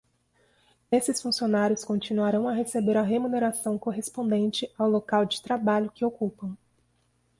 [0.91, 6.57] Esses funcionários continuarão a receber a remuneração correspondente ao local de trabalho que ocupam.